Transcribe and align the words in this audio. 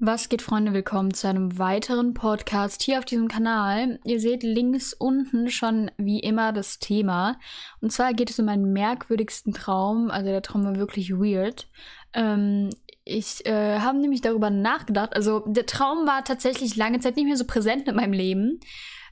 Was 0.00 0.28
geht, 0.28 0.42
Freunde? 0.42 0.72
Willkommen 0.72 1.14
zu 1.14 1.28
einem 1.28 1.56
weiteren 1.56 2.14
Podcast 2.14 2.82
hier 2.82 2.98
auf 2.98 3.04
diesem 3.04 3.28
Kanal. 3.28 4.00
Ihr 4.04 4.18
seht 4.18 4.42
links 4.42 4.92
unten 4.92 5.50
schon 5.50 5.88
wie 5.96 6.18
immer 6.18 6.52
das 6.52 6.80
Thema. 6.80 7.38
Und 7.80 7.92
zwar 7.92 8.12
geht 8.12 8.28
es 8.28 8.38
um 8.40 8.46
meinen 8.46 8.72
merkwürdigsten 8.72 9.54
Traum. 9.54 10.10
Also 10.10 10.30
der 10.30 10.42
Traum 10.42 10.64
war 10.64 10.76
wirklich 10.76 11.12
weird. 11.12 11.68
Ähm, 12.12 12.70
ich 13.04 13.46
äh, 13.46 13.78
habe 13.78 13.98
nämlich 13.98 14.20
darüber 14.20 14.50
nachgedacht. 14.50 15.14
Also 15.14 15.44
der 15.46 15.64
Traum 15.64 16.08
war 16.08 16.24
tatsächlich 16.24 16.74
lange 16.74 16.98
Zeit 16.98 17.14
nicht 17.14 17.26
mehr 17.26 17.36
so 17.36 17.44
präsent 17.46 17.86
in 17.86 17.94
meinem 17.94 18.12
Leben. 18.12 18.58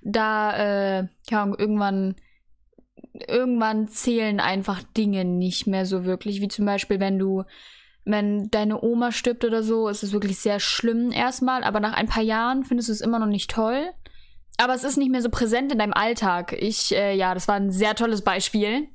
Da, 0.02 0.98
äh, 0.98 1.08
ja, 1.30 1.46
irgendwann 1.58 2.16
irgendwann 3.28 3.88
zählen 3.88 4.40
einfach 4.40 4.82
Dinge 4.82 5.24
nicht 5.24 5.68
mehr 5.68 5.86
so 5.86 6.04
wirklich, 6.04 6.40
wie 6.40 6.48
zum 6.48 6.66
Beispiel, 6.66 6.98
wenn 6.98 7.18
du 7.18 7.44
wenn 8.04 8.50
deine 8.50 8.82
Oma 8.82 9.12
stirbt 9.12 9.44
oder 9.44 9.62
so, 9.62 9.88
ist 9.88 10.02
es 10.02 10.12
wirklich 10.12 10.38
sehr 10.38 10.60
schlimm 10.60 11.12
erstmal, 11.12 11.64
aber 11.64 11.80
nach 11.80 11.92
ein 11.92 12.08
paar 12.08 12.22
Jahren 12.22 12.64
findest 12.64 12.88
du 12.88 12.92
es 12.92 13.00
immer 13.00 13.18
noch 13.18 13.26
nicht 13.26 13.50
toll. 13.50 13.90
Aber 14.58 14.74
es 14.74 14.84
ist 14.84 14.96
nicht 14.96 15.10
mehr 15.10 15.22
so 15.22 15.30
präsent 15.30 15.72
in 15.72 15.78
deinem 15.78 15.94
Alltag. 15.94 16.52
Ich, 16.52 16.94
äh, 16.94 17.14
ja, 17.16 17.34
das 17.34 17.48
war 17.48 17.56
ein 17.56 17.70
sehr 17.70 17.94
tolles 17.94 18.22
Beispiel. 18.22 18.88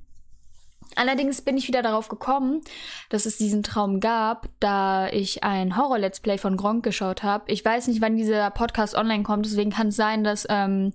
Allerdings 0.96 1.41
bin 1.41 1.58
ich 1.58 1.68
wieder 1.68 1.82
darauf 1.82 2.08
gekommen, 2.08 2.62
dass 3.09 3.26
es 3.26 3.38
diesen 3.38 3.63
Traum 3.63 3.99
gab, 3.99 4.49
da 4.59 5.10
ich 5.10 5.44
ein 5.44 5.76
Horror-Let's 5.76 6.21
Play 6.21 6.38
von 6.38 6.58
Gronk 6.58 6.84
geschaut 6.84 7.24
habe. 7.24 7.52
Ich 7.52 7.63
weiß 7.63 7.88
nicht, 7.88 8.02
wann 8.02 8.18
dieser 8.18 8.49
Podcast 8.52 8.96
online 8.96 9.24
kommt, 9.24 9.46
deswegen 9.46 9.71
kann 9.71 9.88
es 9.88 9.96
sein, 9.96 10.24
dass 10.24 10.48
ähm, 10.49 10.94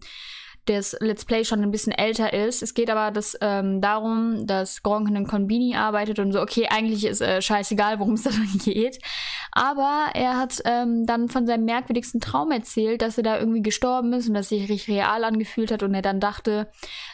das 0.66 0.96
Let's 1.00 1.24
Play 1.24 1.44
schon 1.44 1.62
ein 1.62 1.72
bisschen 1.72 1.92
älter 1.92 2.32
ist. 2.32 2.62
Es 2.62 2.74
geht 2.74 2.88
aber 2.88 3.10
das, 3.10 3.36
ähm, 3.40 3.80
darum, 3.80 4.46
dass 4.46 4.82
Gronk 4.82 5.08
in 5.08 5.16
einem 5.16 5.26
Konbini 5.26 5.74
arbeitet 5.74 6.20
und 6.20 6.32
so, 6.32 6.40
okay, 6.40 6.68
eigentlich 6.70 7.04
ist 7.04 7.20
äh, 7.20 7.42
scheißegal, 7.42 7.98
worum 7.98 8.14
es 8.14 8.22
da 8.24 8.30
geht. 8.64 8.98
Aber 9.50 10.10
er 10.14 10.38
hat 10.38 10.62
ähm, 10.64 11.04
dann 11.04 11.28
von 11.28 11.46
seinem 11.46 11.64
merkwürdigsten 11.64 12.20
Traum 12.20 12.52
erzählt, 12.52 13.02
dass 13.02 13.18
er 13.18 13.24
da 13.24 13.38
irgendwie 13.38 13.62
gestorben 13.62 14.12
ist 14.12 14.28
und 14.28 14.34
dass 14.34 14.50
sich 14.50 14.68
richtig 14.68 14.88
real 14.88 15.24
angefühlt 15.24 15.72
hat 15.72 15.82
und 15.82 15.94
er 15.94 16.02
dann 16.02 16.20
dachte, 16.20 16.70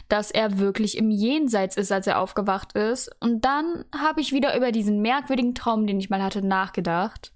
dass 0.08 0.30
er 0.30 0.58
wirklich 0.58 0.98
im 0.98 1.10
Jenseits 1.10 1.76
ist, 1.76 1.90
als 1.90 2.06
er 2.06 2.20
aufgewacht 2.20 2.74
ist. 2.74 3.10
Und 3.20 3.44
dann 3.44 3.84
habe 3.98 4.20
ich 4.20 4.32
wieder 4.32 4.56
über 4.56 4.72
diesen 4.72 5.00
merkwürdigen 5.00 5.54
Traum, 5.54 5.86
den 5.86 5.98
ich 5.98 6.10
mal 6.10 6.22
hatte, 6.22 6.46
nachgedacht. 6.46 7.32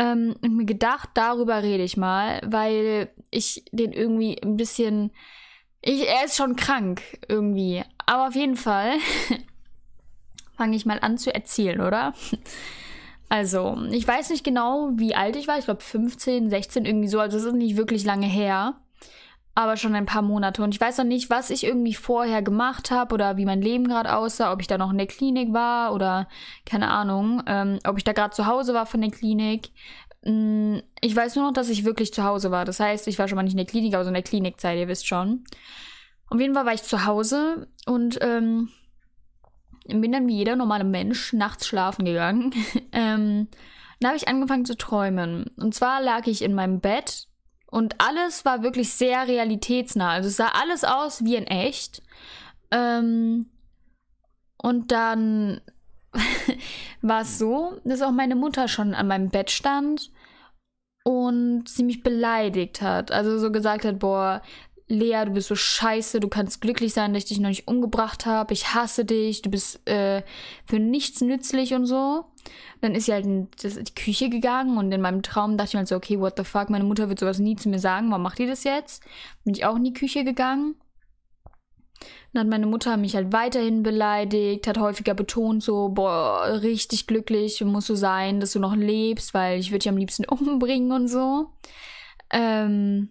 Ähm, 0.00 0.34
und 0.42 0.56
mir 0.56 0.64
gedacht, 0.64 1.10
darüber 1.14 1.62
rede 1.62 1.84
ich 1.84 1.96
mal, 1.96 2.40
weil 2.44 3.10
ich 3.30 3.64
den 3.70 3.92
irgendwie 3.92 4.40
ein 4.42 4.56
bisschen 4.56 5.12
ich, 5.82 6.06
er 6.08 6.24
ist 6.24 6.36
schon 6.36 6.56
krank 6.56 7.02
irgendwie. 7.28 7.82
Aber 8.06 8.28
auf 8.28 8.34
jeden 8.34 8.56
Fall 8.56 8.94
fange 10.56 10.76
ich 10.76 10.86
mal 10.86 10.98
an 11.00 11.18
zu 11.18 11.34
erzählen, 11.34 11.80
oder? 11.80 12.14
Also, 13.32 13.78
ich 13.92 14.08
weiß 14.08 14.30
nicht 14.30 14.42
genau, 14.42 14.90
wie 14.96 15.14
alt 15.14 15.36
ich 15.36 15.46
war. 15.46 15.56
Ich 15.56 15.66
glaube 15.66 15.82
15, 15.82 16.50
16, 16.50 16.84
irgendwie 16.84 17.06
so. 17.06 17.20
Also 17.20 17.36
es 17.36 17.44
ist 17.44 17.54
nicht 17.54 17.76
wirklich 17.76 18.04
lange 18.04 18.26
her. 18.26 18.74
Aber 19.54 19.76
schon 19.76 19.94
ein 19.94 20.06
paar 20.06 20.22
Monate. 20.22 20.62
Und 20.62 20.74
ich 20.74 20.80
weiß 20.80 20.98
noch 20.98 21.04
nicht, 21.04 21.28
was 21.28 21.50
ich 21.50 21.64
irgendwie 21.64 21.94
vorher 21.94 22.40
gemacht 22.40 22.90
habe 22.90 23.14
oder 23.14 23.36
wie 23.36 23.44
mein 23.44 23.60
Leben 23.60 23.88
gerade 23.88 24.14
aussah, 24.14 24.52
ob 24.52 24.60
ich 24.60 24.68
da 24.68 24.78
noch 24.78 24.90
in 24.90 24.98
der 24.98 25.06
Klinik 25.06 25.52
war 25.52 25.92
oder 25.92 26.28
keine 26.64 26.88
Ahnung, 26.88 27.42
ähm, 27.46 27.78
ob 27.86 27.98
ich 27.98 28.04
da 28.04 28.12
gerade 28.12 28.32
zu 28.32 28.46
Hause 28.46 28.74
war 28.74 28.86
von 28.86 29.00
der 29.00 29.10
Klinik. 29.10 29.70
Mm, 30.24 30.78
ich 31.00 31.14
weiß 31.14 31.36
nur 31.36 31.46
noch, 31.46 31.52
dass 31.52 31.68
ich 31.68 31.84
wirklich 31.84 32.14
zu 32.14 32.24
Hause 32.24 32.50
war. 32.50 32.64
Das 32.64 32.80
heißt, 32.80 33.08
ich 33.08 33.18
war 33.18 33.28
schon 33.28 33.36
mal 33.36 33.42
nicht 33.42 33.54
in 33.54 33.58
der 33.58 33.66
Klinik, 33.66 33.94
aber 33.94 34.04
so 34.04 34.08
in 34.08 34.14
der 34.14 34.22
Klinikzeit, 34.22 34.78
ihr 34.78 34.88
wisst 34.88 35.06
schon. 35.06 35.44
Auf 36.28 36.40
jeden 36.40 36.54
Fall 36.54 36.66
war 36.66 36.74
ich 36.74 36.82
zu 36.82 37.04
Hause 37.04 37.68
und 37.86 38.18
ähm, 38.20 38.68
bin 39.86 40.12
dann 40.12 40.28
wie 40.28 40.36
jeder 40.36 40.56
normale 40.56 40.84
Mensch 40.84 41.32
nachts 41.32 41.66
schlafen 41.66 42.04
gegangen. 42.04 42.54
ähm, 42.92 43.48
dann 44.00 44.08
habe 44.08 44.16
ich 44.16 44.28
angefangen 44.28 44.64
zu 44.64 44.76
träumen. 44.76 45.50
Und 45.56 45.74
zwar 45.74 46.00
lag 46.00 46.26
ich 46.26 46.42
in 46.42 46.54
meinem 46.54 46.80
Bett 46.80 47.26
und 47.70 48.00
alles 48.00 48.44
war 48.44 48.62
wirklich 48.62 48.92
sehr 48.92 49.26
realitätsnah. 49.28 50.10
Also 50.10 50.28
es 50.28 50.36
sah 50.36 50.48
alles 50.48 50.84
aus 50.84 51.24
wie 51.24 51.36
in 51.36 51.46
echt. 51.46 52.02
Ähm, 52.70 53.46
und 54.56 54.92
dann 54.92 55.60
war 57.02 57.22
es 57.22 57.38
so, 57.38 57.80
dass 57.84 58.02
auch 58.02 58.12
meine 58.12 58.36
Mutter 58.36 58.68
schon 58.68 58.94
an 58.94 59.06
meinem 59.06 59.30
Bett 59.30 59.50
stand 59.50 60.10
und 61.04 61.68
sie 61.68 61.84
mich 61.84 62.02
beleidigt 62.02 62.82
hat. 62.82 63.12
Also 63.12 63.38
so 63.38 63.50
gesagt 63.50 63.84
hat, 63.84 63.98
boah, 63.98 64.42
Lea, 64.88 65.24
du 65.24 65.30
bist 65.30 65.48
so 65.48 65.54
scheiße, 65.54 66.18
du 66.18 66.28
kannst 66.28 66.60
glücklich 66.60 66.92
sein, 66.92 67.14
dass 67.14 67.22
ich 67.22 67.28
dich 67.28 67.40
noch 67.40 67.48
nicht 67.48 67.68
umgebracht 67.68 68.26
habe, 68.26 68.52
ich 68.52 68.74
hasse 68.74 69.04
dich, 69.04 69.40
du 69.40 69.48
bist 69.48 69.88
äh, 69.88 70.22
für 70.66 70.80
nichts 70.80 71.20
nützlich 71.20 71.74
und 71.74 71.86
so. 71.86 72.24
Dann 72.80 72.94
ist 72.94 73.06
sie 73.06 73.12
halt 73.12 73.26
in 73.26 73.48
die 73.60 73.94
Küche 73.94 74.30
gegangen 74.30 74.78
und 74.78 74.92
in 74.92 75.00
meinem 75.00 75.22
Traum 75.22 75.56
dachte 75.56 75.68
ich 75.68 75.74
mir 75.74 75.78
halt 75.80 75.88
so, 75.88 75.96
okay, 75.96 76.18
what 76.18 76.34
the 76.36 76.44
fuck, 76.44 76.70
meine 76.70 76.84
Mutter 76.84 77.08
wird 77.08 77.18
sowas 77.18 77.38
nie 77.38 77.56
zu 77.56 77.68
mir 77.68 77.78
sagen, 77.78 78.10
warum 78.10 78.22
macht 78.22 78.38
die 78.38 78.46
das 78.46 78.64
jetzt? 78.64 79.02
Bin 79.44 79.54
ich 79.54 79.64
auch 79.64 79.76
in 79.76 79.84
die 79.84 79.92
Küche 79.92 80.24
gegangen 80.24 80.76
dann 82.32 82.42
hat 82.42 82.50
meine 82.50 82.66
Mutter 82.66 82.96
mich 82.96 83.16
halt 83.16 83.32
weiterhin 83.32 83.82
beleidigt, 83.82 84.66
hat 84.66 84.78
häufiger 84.78 85.14
betont, 85.14 85.62
so, 85.62 85.88
boah, 85.88 86.60
richtig 86.62 87.06
glücklich 87.06 87.60
musst 87.64 87.88
du 87.88 87.96
sein, 87.96 88.38
dass 88.40 88.52
du 88.52 88.60
noch 88.60 88.76
lebst, 88.76 89.34
weil 89.34 89.58
ich 89.58 89.70
würde 89.70 89.80
dich 89.80 89.88
am 89.88 89.96
liebsten 89.96 90.24
umbringen 90.28 90.92
und 90.92 91.08
so. 91.08 91.50
Ähm, 92.32 93.10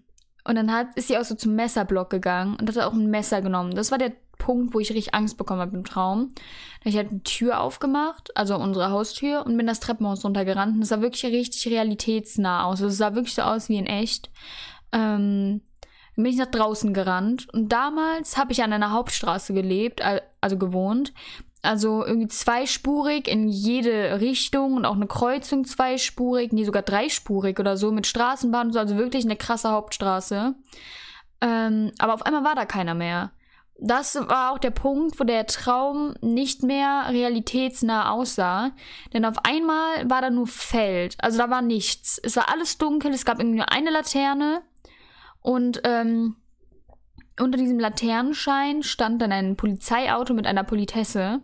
und 0.50 0.56
dann 0.56 0.74
hat, 0.74 0.88
ist 0.96 1.10
sie 1.10 1.18
auch 1.20 1.24
so 1.24 1.36
zum 1.36 1.54
Messerblock 1.54 2.10
gegangen 2.10 2.56
und 2.60 2.68
hat 2.68 2.84
auch 2.84 2.94
ein 2.94 3.12
Messer 3.12 3.44
genommen. 3.44 3.76
Das 3.76 3.92
war 3.92 4.00
der 4.00 4.14
Punkt, 4.40 4.74
wo 4.74 4.80
ich 4.80 4.90
richtig 4.90 5.14
Angst 5.14 5.38
bekommen 5.38 5.62
habe 5.62 5.78
im 5.78 5.86
Traum. 5.86 6.34
Da 6.34 6.80
habe 6.80 6.90
ich 6.90 6.98
halt 6.98 7.12
eine 7.12 7.22
Tür 7.22 7.62
aufgemacht, 7.62 8.36
also 8.36 8.56
unsere 8.56 8.90
Haustür, 8.90 9.46
und 9.46 9.56
bin 9.58 9.68
das 9.68 9.80
Treppenhaus 9.80 10.26
runtergerannt. 10.26 10.76
Und 10.76 10.82
es 10.82 10.90
sah 10.90 11.02
wirklich 11.02 11.24
richtig 11.26 11.72
realitätsnah 11.72 12.64
aus. 12.64 12.82
Also 12.82 12.88
es 12.88 12.98
sah 12.98 13.14
wirklich 13.14 13.36
so 13.36 13.44
aus 13.44 13.70
wie 13.70 13.78
in 13.78 13.86
echt. 13.86 14.32
Ähm, 14.92 15.62
dann 16.16 16.24
bin 16.24 16.34
ich 16.34 16.40
nach 16.40 16.48
draußen 16.48 16.96
gerannt. 16.96 17.48
Und 17.54 17.70
damals 17.72 18.36
habe 18.36 18.52
ich 18.52 18.64
an 18.64 18.74
einer 18.74 18.90
Hauptstraße 18.90 19.54
gelebt, 19.54 20.02
also 20.42 20.58
gewohnt. 20.58 21.14
Also 21.62 22.06
irgendwie 22.06 22.30
zweispurig 22.30 23.28
in 23.28 23.50
jede 23.50 24.22
Richtung 24.22 24.76
und 24.76 24.86
auch 24.86 24.96
eine 24.96 25.08
Kreuzung 25.08 25.66
zweispurig, 25.66 26.54
nee, 26.54 26.64
sogar 26.64 26.84
dreispurig 26.84 27.60
oder 27.60 27.76
so, 27.76 27.92
mit 27.92 28.08
Straßenbahn 28.08 28.68
und 28.68 28.74
so, 28.74 28.80
also 28.80 28.98
wirklich 28.98 29.26
eine 29.26 29.36
krasse 29.36 29.70
Hauptstraße. 29.70 30.56
Ähm, 31.42 31.92
aber 32.00 32.14
auf 32.14 32.26
einmal 32.26 32.46
war 32.46 32.56
da 32.56 32.66
keiner 32.66 32.94
mehr. 32.94 33.32
Das 33.82 34.16
war 34.16 34.52
auch 34.52 34.58
der 34.58 34.72
Punkt, 34.72 35.20
wo 35.20 35.24
der 35.24 35.46
Traum 35.48 36.14
nicht 36.22 36.64
mehr 36.64 37.06
realitätsnah 37.10 38.12
aussah. 38.12 38.72
Denn 39.14 39.24
auf 39.24 39.46
einmal 39.46 40.10
war 40.10 40.22
da 40.22 40.30
nur 40.30 40.48
Feld. 40.48 41.16
Also 41.20 41.38
da 41.38 41.50
war 41.50 41.62
nichts. 41.62 42.20
Es 42.22 42.36
war 42.36 42.50
alles 42.50 42.78
dunkel, 42.78 43.14
es 43.14 43.26
gab 43.26 43.40
irgendwie 43.40 43.58
nur 43.58 43.72
eine 43.72 43.90
Laterne 43.90 44.62
und 45.42 45.82
ähm, 45.86 46.36
unter 47.40 47.58
diesem 47.58 47.80
Laternenschein 47.80 48.84
stand 48.84 49.22
dann 49.22 49.32
ein 49.32 49.56
Polizeiauto 49.56 50.34
mit 50.34 50.46
einer 50.46 50.64
Politesse. 50.64 51.42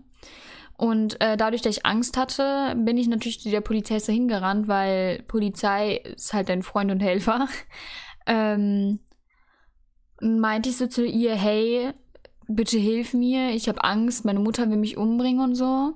Und 0.78 1.22
äh, 1.22 1.38
dadurch, 1.38 1.62
dass 1.62 1.78
ich 1.78 1.86
Angst 1.86 2.18
hatte, 2.18 2.76
bin 2.78 2.98
ich 2.98 3.08
natürlich 3.08 3.40
zu 3.40 3.50
der 3.50 3.62
Politesse 3.62 4.12
hingerannt, 4.12 4.68
weil 4.68 5.24
Polizei 5.28 5.98
ist 6.16 6.34
halt 6.34 6.50
ein 6.50 6.64
Freund 6.64 6.92
und 6.92 7.00
Helfer. 7.00 7.48
ähm, 8.26 9.00
meinte 10.20 10.70
ich 10.70 10.78
so 10.78 10.88
zu 10.88 11.06
ihr, 11.06 11.36
hey, 11.36 11.94
bitte 12.48 12.78
hilf 12.78 13.14
mir, 13.14 13.52
ich 13.52 13.68
habe 13.68 13.84
Angst, 13.84 14.26
meine 14.26 14.40
Mutter 14.40 14.70
will 14.70 14.78
mich 14.78 14.98
umbringen 14.98 15.44
und 15.44 15.56
so. 15.56 15.94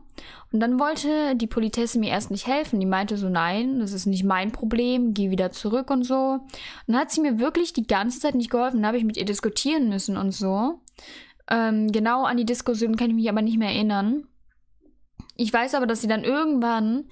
Und 0.51 0.59
dann 0.59 0.79
wollte 0.79 1.35
die 1.35 1.47
Politesse 1.47 1.99
mir 1.99 2.09
erst 2.09 2.31
nicht 2.31 2.47
helfen. 2.47 2.79
Die 2.79 2.85
meinte 2.85 3.17
so, 3.17 3.29
nein, 3.29 3.79
das 3.79 3.93
ist 3.93 4.07
nicht 4.07 4.23
mein 4.23 4.51
Problem, 4.51 5.13
geh 5.13 5.29
wieder 5.29 5.51
zurück 5.51 5.91
und 5.91 6.03
so. 6.03 6.15
Und 6.15 6.49
dann 6.87 6.97
hat 6.97 7.11
sie 7.11 7.21
mir 7.21 7.39
wirklich 7.39 7.73
die 7.73 7.85
ganze 7.85 8.19
Zeit 8.19 8.35
nicht 8.35 8.49
geholfen. 8.49 8.77
Dann 8.77 8.87
habe 8.87 8.97
ich 8.97 9.03
mit 9.03 9.17
ihr 9.17 9.25
diskutieren 9.25 9.89
müssen 9.89 10.17
und 10.17 10.31
so. 10.31 10.79
Ähm, 11.49 11.91
genau 11.91 12.23
an 12.23 12.37
die 12.37 12.45
Diskussion 12.45 12.95
kann 12.95 13.09
ich 13.09 13.15
mich 13.15 13.29
aber 13.29 13.41
nicht 13.41 13.59
mehr 13.59 13.69
erinnern. 13.69 14.23
Ich 15.39 15.53
weiß 15.53 15.73
aber, 15.75 15.87
dass 15.87 16.01
sie 16.01 16.07
dann 16.07 16.25
irgendwann 16.25 17.05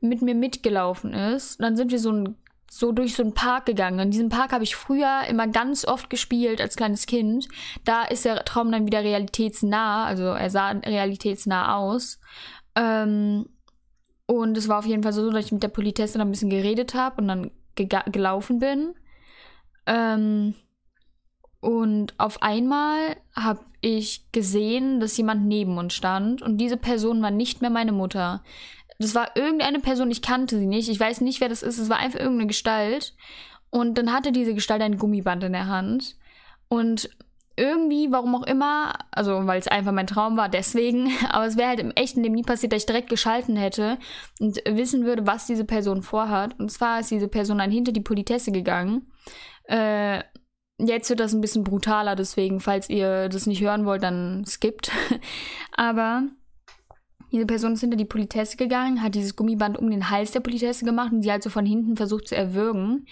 mit 0.00 0.22
mir 0.22 0.34
mitgelaufen 0.34 1.12
ist. 1.12 1.58
Und 1.58 1.64
dann 1.64 1.76
sind 1.76 1.90
wir 1.92 1.98
so 1.98 2.12
ein 2.12 2.36
so 2.70 2.90
durch 2.90 3.14
so 3.14 3.22
einen 3.22 3.34
Park 3.34 3.66
gegangen. 3.66 4.00
In 4.00 4.10
diesem 4.10 4.30
Park 4.30 4.52
habe 4.52 4.64
ich 4.64 4.74
früher 4.74 5.22
immer 5.28 5.46
ganz 5.46 5.84
oft 5.84 6.10
gespielt 6.10 6.60
als 6.60 6.76
kleines 6.76 7.06
Kind. 7.06 7.46
Da 7.84 8.02
ist 8.04 8.24
der 8.24 8.44
Traum 8.44 8.72
dann 8.72 8.86
wieder 8.86 9.04
realitätsnah, 9.04 10.06
also 10.06 10.24
er 10.24 10.50
sah 10.50 10.70
realitätsnah 10.70 11.76
aus. 11.76 12.18
Ähm, 12.74 13.46
und 14.26 14.56
es 14.56 14.66
war 14.66 14.78
auf 14.78 14.86
jeden 14.86 15.04
Fall 15.04 15.12
so, 15.12 15.30
dass 15.30 15.44
ich 15.44 15.52
mit 15.52 15.62
der 15.62 15.68
Politesse 15.68 16.18
dann 16.18 16.26
ein 16.26 16.32
bisschen 16.32 16.50
geredet 16.50 16.94
habe 16.94 17.20
und 17.20 17.28
dann 17.28 17.50
gelaufen 17.76 18.58
bin. 18.58 18.94
Ähm, 19.86 20.54
und 21.64 22.12
auf 22.18 22.42
einmal 22.42 23.16
habe 23.34 23.60
ich 23.80 24.30
gesehen, 24.32 25.00
dass 25.00 25.16
jemand 25.16 25.46
neben 25.46 25.78
uns 25.78 25.94
stand 25.94 26.42
und 26.42 26.58
diese 26.58 26.76
Person 26.76 27.22
war 27.22 27.30
nicht 27.30 27.62
mehr 27.62 27.70
meine 27.70 27.92
Mutter. 27.92 28.44
Das 28.98 29.14
war 29.14 29.34
irgendeine 29.34 29.80
Person, 29.80 30.10
ich 30.10 30.20
kannte 30.20 30.58
sie 30.58 30.66
nicht. 30.66 30.90
Ich 30.90 31.00
weiß 31.00 31.22
nicht, 31.22 31.40
wer 31.40 31.48
das 31.48 31.62
ist. 31.62 31.78
Es 31.78 31.88
war 31.88 31.96
einfach 31.96 32.20
irgendeine 32.20 32.48
Gestalt. 32.48 33.14
Und 33.70 33.96
dann 33.96 34.12
hatte 34.12 34.30
diese 34.30 34.52
Gestalt 34.52 34.82
ein 34.82 34.98
Gummiband 34.98 35.42
in 35.42 35.52
der 35.52 35.66
Hand. 35.66 36.16
Und 36.68 37.08
irgendwie, 37.56 38.12
warum 38.12 38.34
auch 38.34 38.46
immer, 38.46 38.92
also 39.10 39.46
weil 39.46 39.58
es 39.58 39.66
einfach 39.66 39.92
mein 39.92 40.06
Traum 40.06 40.36
war, 40.36 40.50
deswegen, 40.50 41.12
aber 41.30 41.46
es 41.46 41.56
wäre 41.56 41.68
halt 41.68 41.80
im 41.80 41.92
echten 41.92 42.22
Leben 42.22 42.34
nie 42.34 42.42
passiert, 42.42 42.74
dass 42.74 42.82
ich 42.82 42.86
direkt 42.86 43.08
geschalten 43.08 43.56
hätte 43.56 43.96
und 44.38 44.60
wissen 44.68 45.06
würde, 45.06 45.26
was 45.26 45.46
diese 45.46 45.64
Person 45.64 46.02
vorhat. 46.02 46.60
Und 46.60 46.70
zwar 46.70 47.00
ist 47.00 47.10
diese 47.10 47.28
Person 47.28 47.56
dann 47.56 47.70
hinter 47.70 47.92
die 47.92 48.02
Politesse 48.02 48.52
gegangen. 48.52 49.10
Äh, 49.64 50.24
jetzt 50.78 51.08
wird 51.08 51.20
das 51.20 51.32
ein 51.32 51.40
bisschen 51.40 51.64
brutaler, 51.64 52.16
deswegen, 52.16 52.60
falls 52.60 52.88
ihr 52.88 53.28
das 53.28 53.46
nicht 53.46 53.62
hören 53.62 53.84
wollt, 53.84 54.02
dann 54.02 54.44
skippt. 54.46 54.90
aber 55.72 56.24
diese 57.34 57.46
Person 57.46 57.72
ist 57.72 57.80
hinter 57.80 57.96
die 57.96 58.04
Politesse 58.04 58.56
gegangen, 58.56 59.02
hat 59.02 59.16
dieses 59.16 59.34
Gummiband 59.34 59.76
um 59.76 59.90
den 59.90 60.08
Hals 60.08 60.30
der 60.30 60.38
Politesse 60.38 60.84
gemacht 60.84 61.12
und 61.12 61.22
die 61.22 61.32
halt 61.32 61.42
so 61.42 61.50
von 61.50 61.66
hinten 61.66 61.96
versucht 61.96 62.28
zu 62.28 62.36
erwürgen. 62.36 63.06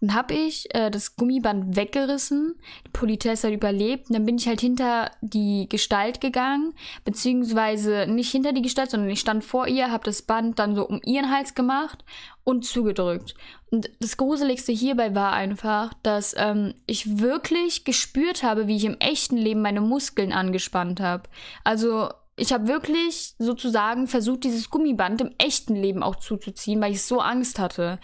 Dann 0.00 0.14
habe 0.14 0.34
ich 0.34 0.66
äh, 0.74 0.90
das 0.90 1.14
Gummiband 1.14 1.76
weggerissen, 1.76 2.56
die 2.84 2.90
Politesse 2.90 3.46
hat 3.46 3.54
überlebt 3.54 4.08
und 4.08 4.14
dann 4.14 4.26
bin 4.26 4.36
ich 4.36 4.48
halt 4.48 4.60
hinter 4.60 5.12
die 5.20 5.68
Gestalt 5.68 6.20
gegangen, 6.20 6.74
beziehungsweise 7.04 8.08
nicht 8.08 8.32
hinter 8.32 8.52
die 8.52 8.62
Gestalt, 8.62 8.90
sondern 8.90 9.10
ich 9.10 9.20
stand 9.20 9.44
vor 9.44 9.68
ihr, 9.68 9.92
habe 9.92 10.02
das 10.02 10.22
Band 10.22 10.58
dann 10.58 10.74
so 10.74 10.84
um 10.84 11.00
ihren 11.04 11.30
Hals 11.30 11.54
gemacht 11.54 12.04
und 12.42 12.64
zugedrückt. 12.64 13.36
Und 13.70 13.90
das 14.00 14.16
Gruseligste 14.16 14.72
hierbei 14.72 15.14
war 15.14 15.34
einfach, 15.34 15.94
dass 16.02 16.34
ähm, 16.36 16.74
ich 16.86 17.20
wirklich 17.20 17.84
gespürt 17.84 18.42
habe, 18.42 18.66
wie 18.66 18.76
ich 18.76 18.84
im 18.84 18.98
echten 18.98 19.36
Leben 19.36 19.62
meine 19.62 19.82
Muskeln 19.82 20.32
angespannt 20.32 20.98
habe. 20.98 21.28
Also 21.62 22.08
ich 22.38 22.52
habe 22.52 22.68
wirklich 22.68 23.34
sozusagen 23.38 24.06
versucht, 24.06 24.44
dieses 24.44 24.70
Gummiband 24.70 25.20
im 25.20 25.34
echten 25.38 25.74
Leben 25.74 26.02
auch 26.02 26.16
zuzuziehen, 26.16 26.80
weil 26.80 26.92
ich 26.92 27.02
so 27.02 27.20
Angst 27.20 27.58
hatte. 27.58 27.98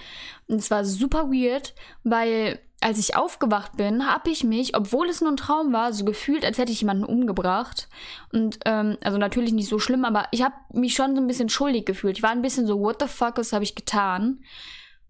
Und 0.47 0.57
es 0.57 0.71
war 0.71 0.85
super 0.85 1.31
weird, 1.31 1.75
weil 2.03 2.61
als 2.81 2.99
ich 2.99 3.17
aufgewacht 3.17 3.79
bin, 3.79 4.07
habe 4.07 4.31
ich 4.31 4.45
mich, 4.45 4.77
obwohl 4.77 5.09
es 5.09 5.23
nur 5.23 5.31
ein 5.31 5.39
Traum 5.39 5.73
war, 5.73 5.95
so 5.95 6.05
gefühlt, 6.05 6.45
als 6.45 6.59
hätte 6.59 6.71
ich 6.71 6.83
jemanden 6.83 7.05
umgebracht. 7.05 7.89
Und 8.31 8.59
ähm, 8.67 8.99
also 9.03 9.17
natürlich 9.17 9.55
nicht 9.55 9.71
so 9.71 9.79
schlimm, 9.79 10.05
aber 10.05 10.27
ich 10.33 10.43
habe 10.43 10.55
mich 10.73 10.95
schon 10.95 11.15
so 11.15 11.23
ein 11.23 11.27
bisschen 11.27 11.49
schuldig 11.49 11.87
gefühlt. 11.87 12.19
Ich 12.19 12.23
war 12.23 12.31
ein 12.31 12.43
bisschen 12.43 12.67
so, 12.67 12.81
what 12.81 13.01
the 13.01 13.09
fuck, 13.09 13.39
was 13.39 13.55
habe 13.55 13.65
ich 13.65 13.75
getan? 13.75 14.41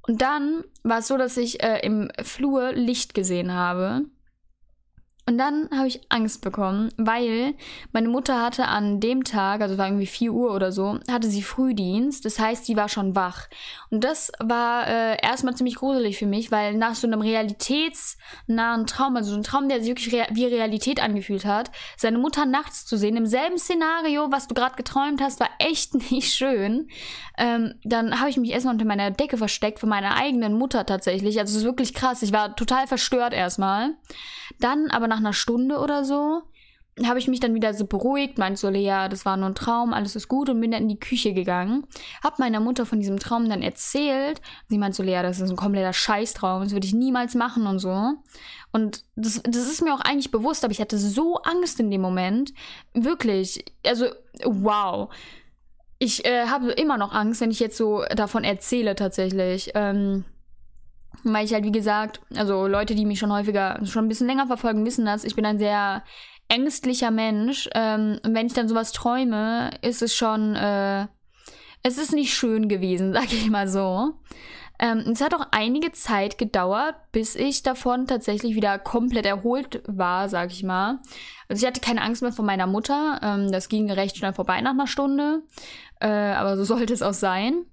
Und 0.07 0.23
dann 0.23 0.63
war 0.85 0.99
es 0.99 1.09
so, 1.09 1.17
dass 1.17 1.37
ich 1.37 1.65
äh, 1.65 1.81
im 1.81 2.11
Flur 2.23 2.73
Licht 2.73 3.13
gesehen 3.13 3.53
habe. 3.53 4.05
Und 5.27 5.39
dann 5.39 5.71
habe 5.75 5.89
ich 5.89 6.03
Angst 6.11 6.43
bekommen, 6.43 6.91
weil 6.99 7.55
meine 7.93 8.09
Mutter 8.09 8.43
hatte 8.43 8.67
an 8.67 9.01
dem 9.01 9.25
Tag, 9.25 9.63
also 9.63 9.79
war 9.79 9.87
irgendwie 9.87 10.07
4 10.07 10.33
Uhr 10.33 10.55
oder 10.55 10.71
so, 10.71 10.99
hatte 11.11 11.29
sie 11.29 11.43
Frühdienst. 11.43 12.27
Das 12.27 12.39
heißt, 12.39 12.67
sie 12.67 12.77
war 12.77 12.91
schon 12.91 13.17
wach. 13.17 13.49
Und 13.89 14.05
das 14.05 14.33
war 14.39 14.87
äh, 14.87 15.17
erstmal 15.23 15.55
ziemlich 15.57 15.77
gruselig 15.77 16.19
für 16.19 16.27
mich, 16.27 16.53
weil 16.53 16.75
nach 16.75 16.95
so 16.95 17.07
einem 17.07 17.23
realitätsnahen 17.23 18.87
Traum, 18.87 19.17
also 19.17 19.31
so 19.31 19.37
ein 19.37 19.43
Traum, 19.43 19.71
der 19.71 19.81
sich 19.81 19.89
wirklich 19.89 20.13
rea 20.13 20.27
wie 20.31 20.45
Realität 20.45 21.03
angefühlt 21.03 21.47
hat, 21.47 21.71
seine 21.97 22.19
Mutter 22.19 22.45
nachts 22.45 22.85
zu 22.85 22.99
sehen, 22.99 23.17
im 23.17 23.27
selben 23.27 23.57
Szenario, 23.57 24.31
was 24.31 24.47
du 24.47 24.55
gerade 24.55 24.77
geträumt 24.77 25.23
hast, 25.23 25.41
war 25.41 25.49
echt 25.59 25.95
nicht 26.11 26.35
schön. 26.35 26.89
Ähm, 27.39 27.75
dann 27.83 28.21
habe 28.21 28.29
ich 28.29 28.37
mich 28.37 28.51
erstmal 28.51 28.75
unter 28.75 28.85
meiner 28.85 29.11
Decke 29.11 29.39
versteckt 29.39 29.79
von 29.79 29.89
meiner 29.89 30.17
eigenen 30.17 30.53
Mutter 30.53 30.85
tatsächlich. 30.85 31.39
Also 31.39 31.53
es 31.53 31.59
ist 31.59 31.65
wirklich 31.65 31.95
krass. 31.95 32.23
Ich 32.23 32.33
war 32.33 32.55
total 32.55 32.87
verstört 32.87 33.33
erstmal. 33.33 33.95
Dann 34.61 34.91
aber 34.91 35.09
nach 35.15 35.21
einer 35.21 35.33
Stunde 35.33 35.79
oder 35.79 36.05
so 36.05 36.43
habe 37.03 37.19
ich 37.19 37.27
mich 37.27 37.41
dann 37.41 37.55
wieder 37.55 37.75
so 37.75 37.87
beruhigt, 37.87 38.39
meinte 38.39 38.61
so, 38.61 38.69
ja, 38.71 39.09
das 39.09 39.25
war 39.25 39.37
nur 39.37 39.49
ein 39.49 39.55
Traum, 39.57 39.93
alles 39.93 40.15
ist 40.15 40.29
gut 40.29 40.49
und 40.49 40.61
bin 40.61 40.71
dann 40.71 40.83
in 40.83 40.89
die 40.89 41.01
Küche 41.01 41.35
gegangen. 41.35 41.85
Hab 42.23 42.39
meiner 42.39 42.61
Mutter 42.61 42.87
von 42.87 43.01
diesem 43.01 43.19
Traum 43.19 43.49
dann 43.49 43.63
erzählt. 43.63 44.41
Sie 44.69 44.79
meinte 44.79 44.97
so, 44.97 45.03
Lea, 45.03 45.21
das 45.23 45.41
ist 45.41 45.51
ein 45.51 45.57
kompletter 45.57 45.93
Scheißtraum, 45.93 46.63
das 46.63 46.73
würde 46.73 46.87
ich 46.87 46.95
niemals 46.95 47.35
machen 47.35 47.67
und 47.67 47.81
so. 47.81 48.13
Und 48.71 49.05
das, 49.17 49.43
das 49.43 49.69
ist 49.69 49.83
mir 49.83 49.93
auch 49.93 50.01
eigentlich 50.01 50.31
bewusst, 50.31 50.65
aber 50.65 50.71
ich 50.71 50.81
hatte 50.81 50.99
so 50.99 51.37
Angst 51.39 51.81
in 51.81 51.91
dem 51.91 52.01
Moment. 52.01 52.53
Wirklich, 52.93 53.65
also, 53.85 54.07
wow. 54.45 55.13
Ich 55.99 56.25
äh, 56.25 56.47
habe 56.47 56.71
immer 56.73 56.97
noch 56.97 57.13
Angst, 57.13 57.41
wenn 57.41 57.51
ich 57.51 57.61
jetzt 57.61 57.77
so 57.77 58.05
davon 58.15 58.45
erzähle 58.45 58.95
tatsächlich. 58.95 59.73
Ähm, 59.75 60.25
weil 61.23 61.45
ich 61.45 61.55
halt, 61.55 61.65
wie 61.65 61.73
gesagt, 61.73 62.21
also 62.37 62.67
Leute, 62.67 62.95
die 62.95 63.07
mich 63.07 63.19
schon 63.19 63.33
häufiger, 63.33 63.81
schon 63.85 64.07
ein 64.07 64.09
bisschen 64.09 64.27
länger 64.27 64.47
verfolgen, 64.47 64.85
wissen 64.85 65.05
das. 65.05 65.25
Ich 65.25 65.37
bin 65.37 65.47
ein 65.47 65.59
sehr 65.59 66.03
ängstlicher 66.49 67.11
Mensch. 67.11 67.69
Ähm, 67.75 68.19
und 68.25 68.35
wenn 68.35 68.47
ich 68.47 68.55
dann 68.55 68.69
sowas 68.69 68.93
träume, 68.93 69.71
ist 69.83 70.03
es 70.03 70.15
schon, 70.15 70.55
äh, 70.55 71.07
es 71.83 71.99
ist 71.99 72.13
nicht 72.13 72.35
schön 72.35 72.69
gewesen, 72.69 73.13
sag 73.15 73.33
ich 73.33 73.51
mal 73.51 73.69
so. 73.69 74.15
Ähm, 74.79 75.05
es 75.13 75.21
hat 75.21 75.35
auch 75.35 75.47
einige 75.53 75.93
Zeit 75.93 76.37
gedauert, 76.37 76.97
bis 77.13 77.37
ich 77.37 77.63
davon 77.63 78.07
tatsächlich 78.07 78.57
wieder 78.57 78.79
komplett 78.79 79.25
erholt 79.25 79.83
war, 79.87 80.29
sag 80.29 80.51
ich 80.51 80.65
mal. 80.65 80.99
Also 81.49 81.63
ich 81.63 81.67
hatte 81.67 81.81
keine 81.81 82.03
Angst 82.03 82.23
mehr 82.23 82.33
vor 82.33 82.45
meiner 82.45 82.67
Mutter. 82.67 83.21
Ähm, 83.23 83.53
das 83.53 83.69
ging 83.69 83.91
recht 83.91 84.17
schnell 84.17 84.33
vorbei 84.33 84.61
nach 84.61 84.73
einer 84.73 84.89
Stunde. 84.89 85.43
Äh, 86.01 86.09
aber 86.09 86.57
so 86.57 86.65
sollte 86.75 86.93
es 86.93 87.03
auch 87.03 87.15
sein. 87.15 87.65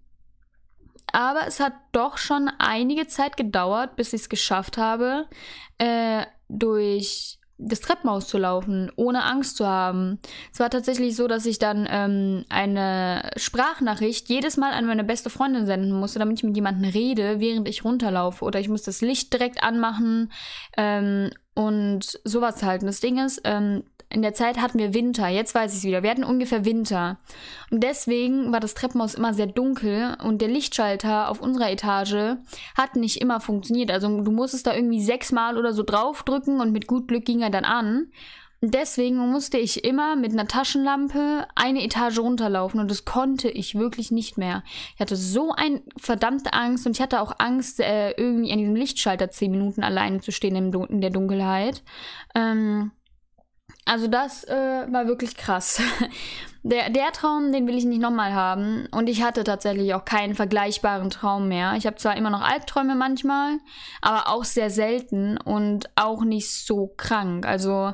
Aber 1.12 1.48
es 1.48 1.60
hat 1.60 1.74
doch 1.92 2.18
schon 2.18 2.50
einige 2.60 3.08
Zeit 3.08 3.38
gedauert, 3.38 3.96
bis 3.96 4.13
ich 4.13 4.22
es 4.22 4.30
geschafft 4.30 4.78
habe, 4.78 5.28
äh, 5.78 6.25
durch 6.48 7.40
das 7.63 7.80
Treppenhaus 7.80 8.28
zu 8.28 8.38
laufen, 8.38 8.92
ohne 8.96 9.24
Angst 9.24 9.58
zu 9.58 9.68
haben. 9.68 10.19
Es 10.52 10.60
war 10.60 10.69
tatsächlich 10.69 11.16
so, 11.16 11.28
dass 11.28 11.46
ich 11.46 11.60
dann 11.60 11.88
ähm, 11.90 12.44
eine 12.50 13.30
Sprachnachricht 13.38 14.30
jedes 14.30 14.58
Mal 14.58 14.74
an 14.74 14.88
meine 14.88 15.04
beste 15.04 15.30
Freundin 15.30 15.66
senden 15.66 15.92
musste, 15.92 16.19
damit 16.19 16.40
ich 16.40 16.44
mit 16.44 16.56
jemandem 16.56 16.90
rede, 16.90 17.40
während 17.40 17.69
ich 17.69 17.86
runterlaufe. 17.86 18.44
Oder 18.44 18.60
ich 18.60 18.69
muss 18.69 18.81
das 18.81 19.02
Licht 19.02 19.31
direkt 19.31 19.64
anmachen 19.64 20.31
ähm, 20.75 21.30
und 21.54 22.19
sowas 22.24 22.64
halten. 22.64 22.88
Das 22.88 23.00
Ding 23.00 23.24
ist, 23.24 23.42
ähm, 23.44 23.84
in 24.13 24.22
der 24.22 24.34
Zeit 24.34 24.60
hatten 24.60 24.80
wir 24.80 24.94
Winter, 24.94 25.28
jetzt 25.28 25.56
weiß 25.56 25.72
ich 25.72 25.80
es 25.80 25.84
wieder. 25.84 26.04
Wir 26.04 26.12
hatten 26.12 26.24
ungefähr 26.24 26.66
Winter. 26.66 27.19
Und 27.69 27.81
deswegen 27.84 28.52
war 28.52 28.60
das 28.60 28.74
Treppenhaus 28.74 29.16
immer 29.16 29.34
sehr 29.34 29.48
dunkel 29.48 30.18
und 30.24 30.42
der 30.42 30.50
Lichtschalter 30.50 31.30
auf 31.30 31.42
unserer 31.42 31.72
Etage 31.72 32.38
hat 32.75 32.96
nicht 32.96 33.22
immer 33.22 33.40
funktioniert. 33.40 33.92
Also 33.92 34.22
du 34.22 34.31
musstest 34.31 34.68
da 34.68 34.75
irgendwie 34.75 35.02
sechsmal 35.02 35.58
oder 35.58 35.74
so 35.74 35.84
draufdrücken 35.84 36.60
und 36.60 36.72
mit 36.72 36.88
gut 36.88 37.08
Glück 37.08 37.25
ging 37.25 37.42
er 37.42 37.50
dann 37.50 37.66
an. 37.66 38.12
Und 38.63 38.75
deswegen 38.75 39.18
musste 39.18 39.58
ich 39.58 39.84
immer 39.84 40.16
mit 40.16 40.34
einer 40.34 40.48
Taschenlampe 40.48 41.48
eine 41.56 41.84
Etage 41.84 42.19
runterlaufen 42.19 42.80
und 42.80 42.92
das 42.92 43.06
konnte 43.06 43.50
ich 43.50 43.74
wirklich 43.74 44.12
nicht 44.12 44.38
mehr. 44.38 44.64
Ich 44.94 45.02
hatte 45.02 45.16
so 45.16 45.52
eine 45.52 45.81
verdammte 45.98 46.54
Angst 46.54 46.86
und 46.86 46.96
ich 46.96 47.02
hatte 47.02 47.22
auch 47.22 47.34
Angst, 47.40 47.80
äh, 47.80 48.12
irgendwie 48.12 48.52
an 48.52 48.60
diesem 48.60 48.75
Lichtschalter 48.75 49.31
zehn 49.31 49.50
Minuten 49.50 49.81
alleine 49.81 50.22
zu 50.22 50.31
stehen 50.31 50.56
in 50.56 51.02
der 51.02 51.10
Dunkelheit. 51.10 51.81
Ähm, 52.36 52.92
also 53.92 54.08
das 54.08 54.46
äh, 54.46 54.86
war 54.90 55.06
wirklich 55.06 55.36
krass. 55.36 55.82
Der, 56.64 56.92
der 56.92 57.12
Traum, 57.12 57.52
den 57.52 57.66
will 57.66 57.76
ich 57.76 57.86
nicht 57.86 58.02
nochmal 58.02 58.36
haben. 58.36 58.88
Und 58.92 59.10
ich 59.10 59.24
hatte 59.24 59.44
tatsächlich 59.44 59.96
auch 59.96 60.06
keinen 60.06 60.36
vergleichbaren 60.36 61.10
Traum 61.10 61.48
mehr. 61.48 61.74
Ich 61.76 61.88
habe 61.88 61.96
zwar 61.96 62.16
immer 62.16 62.30
noch 62.30 62.42
Albträume 62.42 62.94
manchmal, 62.94 63.58
aber 64.00 64.28
auch 64.28 64.44
sehr 64.44 64.70
selten 64.70 65.40
und 65.40 65.90
auch 65.95 66.24
nicht 66.24 66.52
so 66.52 66.94
krank. 66.98 67.48
Also, 67.48 67.94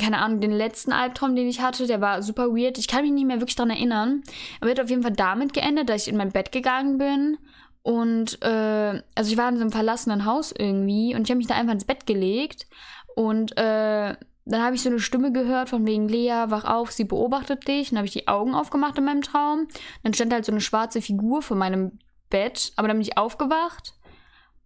keine 0.00 0.18
Ahnung, 0.18 0.40
den 0.40 0.52
letzten 0.52 0.92
Albtraum, 0.92 1.34
den 1.34 1.48
ich 1.48 1.60
hatte, 1.60 1.88
der 1.88 2.00
war 2.00 2.22
super 2.22 2.50
weird. 2.50 2.78
Ich 2.78 2.86
kann 2.86 3.02
mich 3.02 3.10
nicht 3.10 3.26
mehr 3.26 3.40
wirklich 3.40 3.56
daran 3.56 3.70
erinnern. 3.70 4.22
Er 4.60 4.70
hat 4.70 4.78
auf 4.78 4.90
jeden 4.90 5.02
Fall 5.02 5.14
damit 5.14 5.52
geendet, 5.52 5.88
dass 5.88 6.02
ich 6.02 6.08
in 6.08 6.16
mein 6.16 6.30
Bett 6.30 6.52
gegangen 6.52 6.98
bin. 6.98 7.36
Und, 7.82 8.40
äh, 8.42 9.02
also 9.16 9.32
ich 9.32 9.36
war 9.36 9.48
in 9.48 9.56
so 9.56 9.62
einem 9.62 9.72
verlassenen 9.72 10.24
Haus 10.24 10.54
irgendwie 10.56 11.16
und 11.16 11.22
ich 11.22 11.30
habe 11.30 11.38
mich 11.38 11.48
da 11.48 11.56
einfach 11.56 11.72
ins 11.74 11.84
Bett 11.84 12.06
gelegt. 12.06 12.68
Und, 13.16 13.58
äh, 13.58 14.14
dann 14.46 14.62
habe 14.62 14.76
ich 14.76 14.82
so 14.82 14.90
eine 14.90 15.00
Stimme 15.00 15.32
gehört 15.32 15.70
von 15.70 15.86
wegen 15.86 16.08
Lea, 16.08 16.44
wach 16.48 16.64
auf, 16.64 16.92
sie 16.92 17.04
beobachtet 17.04 17.66
dich. 17.66 17.90
Dann 17.90 17.98
habe 17.98 18.06
ich 18.06 18.12
die 18.12 18.28
Augen 18.28 18.54
aufgemacht 18.54 18.98
in 18.98 19.04
meinem 19.04 19.22
Traum. 19.22 19.68
Dann 20.02 20.12
stand 20.12 20.32
halt 20.32 20.44
so 20.44 20.52
eine 20.52 20.60
schwarze 20.60 21.00
Figur 21.00 21.40
vor 21.40 21.56
meinem 21.56 21.98
Bett, 22.28 22.72
aber 22.76 22.88
dann 22.88 22.98
bin 22.98 23.06
ich 23.06 23.16
aufgewacht. 23.16 23.94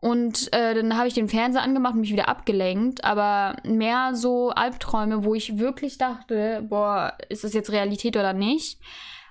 Und 0.00 0.52
äh, 0.52 0.74
dann 0.74 0.96
habe 0.96 1.08
ich 1.08 1.14
den 1.14 1.28
Fernseher 1.28 1.62
angemacht 1.62 1.94
und 1.94 2.00
mich 2.00 2.12
wieder 2.12 2.28
abgelenkt. 2.28 3.04
Aber 3.04 3.56
mehr 3.64 4.14
so 4.14 4.50
Albträume, 4.50 5.24
wo 5.24 5.34
ich 5.34 5.58
wirklich 5.58 5.96
dachte, 5.96 6.64
boah, 6.68 7.16
ist 7.28 7.44
das 7.44 7.52
jetzt 7.52 7.70
Realität 7.70 8.16
oder 8.16 8.32
nicht, 8.32 8.80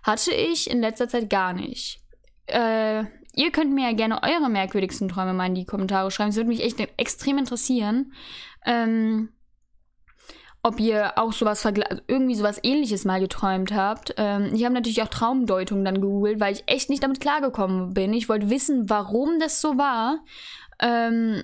hatte 0.03 0.31
ich 0.31 0.69
in 0.69 0.79
letzter 0.79 1.09
Zeit 1.09 1.29
gar 1.29 1.51
nicht. 1.51 2.01
Äh, 2.45 3.03
ihr 3.33 3.51
könnt 3.51 3.73
mir 3.73 3.89
ja 3.89 3.95
gerne 3.95 4.23
eure 4.23 4.49
merkwürdigsten 4.49 5.09
Träume 5.09 5.33
mal 5.33 5.47
in 5.47 5.55
die 5.55 5.65
Kommentare 5.65 6.09
schreiben. 6.09 6.29
Es 6.29 6.37
würde 6.37 6.49
mich 6.49 6.63
echt 6.63 6.79
extrem 6.97 7.37
interessieren. 7.37 8.13
Ähm, 8.65 9.29
ob 10.67 10.79
ihr 10.79 11.17
auch 11.17 11.31
sowas 11.31 11.65
also 11.65 11.81
irgendwie 12.07 12.35
sowas 12.35 12.59
ähnliches 12.61 13.05
mal 13.05 13.19
geträumt 13.19 13.73
habt. 13.73 14.13
Ähm, 14.17 14.51
ich 14.53 14.63
habe 14.65 14.73
natürlich 14.73 15.01
auch 15.01 15.07
Traumdeutung 15.07 15.83
dann 15.85 16.01
gegoogelt, 16.01 16.39
weil 16.39 16.53
ich 16.53 16.63
echt 16.67 16.89
nicht 16.89 17.03
damit 17.03 17.21
klargekommen 17.21 17.93
bin. 17.93 18.13
Ich 18.13 18.29
wollte 18.29 18.49
wissen, 18.49 18.89
warum 18.89 19.39
das 19.39 19.61
so 19.61 19.77
war. 19.77 20.19
Ähm, 20.79 21.41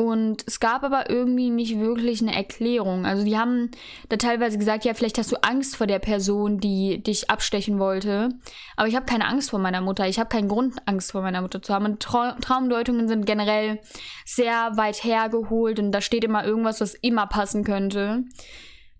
und 0.00 0.44
es 0.46 0.60
gab 0.60 0.82
aber 0.82 1.10
irgendwie 1.10 1.50
nicht 1.50 1.78
wirklich 1.78 2.22
eine 2.22 2.34
Erklärung. 2.34 3.04
Also 3.04 3.22
die 3.22 3.36
haben 3.36 3.70
da 4.08 4.16
teilweise 4.16 4.56
gesagt, 4.56 4.86
ja, 4.86 4.94
vielleicht 4.94 5.18
hast 5.18 5.30
du 5.30 5.36
Angst 5.42 5.76
vor 5.76 5.86
der 5.86 5.98
Person, 5.98 6.58
die 6.58 7.02
dich 7.02 7.28
abstechen 7.28 7.78
wollte. 7.78 8.30
Aber 8.76 8.88
ich 8.88 8.96
habe 8.96 9.04
keine 9.04 9.26
Angst 9.28 9.50
vor 9.50 9.58
meiner 9.58 9.82
Mutter. 9.82 10.08
Ich 10.08 10.18
habe 10.18 10.30
keinen 10.30 10.48
Grund, 10.48 10.76
Angst 10.86 11.12
vor 11.12 11.20
meiner 11.20 11.42
Mutter 11.42 11.60
zu 11.60 11.74
haben. 11.74 11.84
Und 11.84 12.00
Tra 12.00 12.38
Traumdeutungen 12.40 13.08
sind 13.08 13.26
generell 13.26 13.78
sehr 14.24 14.74
weit 14.78 15.04
hergeholt 15.04 15.78
und 15.78 15.92
da 15.92 16.00
steht 16.00 16.24
immer 16.24 16.46
irgendwas, 16.46 16.80
was 16.80 16.94
immer 16.94 17.26
passen 17.26 17.62
könnte. 17.62 18.24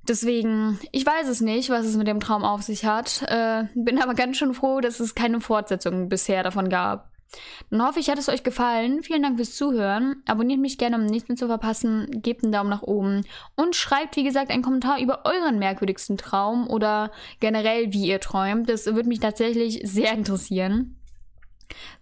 Deswegen, 0.06 0.78
ich 0.92 1.06
weiß 1.06 1.28
es 1.28 1.40
nicht, 1.40 1.70
was 1.70 1.86
es 1.86 1.96
mit 1.96 2.08
dem 2.08 2.20
Traum 2.20 2.44
auf 2.44 2.60
sich 2.60 2.84
hat. 2.84 3.22
Äh, 3.26 3.64
bin 3.74 4.02
aber 4.02 4.12
ganz 4.12 4.36
schön 4.36 4.52
froh, 4.52 4.80
dass 4.82 5.00
es 5.00 5.14
keine 5.14 5.40
Fortsetzung 5.40 6.10
bisher 6.10 6.42
davon 6.42 6.68
gab. 6.68 7.09
Dann 7.70 7.86
hoffe 7.86 8.00
ich, 8.00 8.10
hat 8.10 8.18
es 8.18 8.28
euch 8.28 8.42
gefallen. 8.42 9.02
Vielen 9.02 9.22
Dank 9.22 9.36
fürs 9.36 9.54
Zuhören. 9.56 10.22
Abonniert 10.26 10.60
mich 10.60 10.78
gerne, 10.78 10.96
um 10.96 11.06
nichts 11.06 11.28
mehr 11.28 11.36
zu 11.36 11.46
verpassen. 11.46 12.22
Gebt 12.22 12.42
einen 12.42 12.52
Daumen 12.52 12.70
nach 12.70 12.82
oben. 12.82 13.24
Und 13.56 13.76
schreibt, 13.76 14.16
wie 14.16 14.24
gesagt, 14.24 14.50
einen 14.50 14.62
Kommentar 14.62 15.00
über 15.00 15.24
euren 15.24 15.58
merkwürdigsten 15.58 16.16
Traum 16.16 16.68
oder 16.68 17.12
generell, 17.38 17.92
wie 17.92 18.06
ihr 18.06 18.20
träumt. 18.20 18.68
Das 18.68 18.86
würde 18.86 19.08
mich 19.08 19.20
tatsächlich 19.20 19.80
sehr 19.84 20.12
interessieren. 20.12 20.96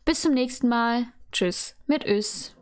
Bis 0.05 0.23
zum 0.23 0.35
nächsten 0.35 0.69
Mal. 0.69 1.07
Tschüss 1.31 1.77
mit 1.87 2.07
Ös. 2.07 2.58